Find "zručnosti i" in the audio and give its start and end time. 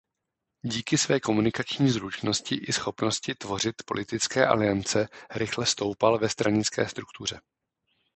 1.89-2.73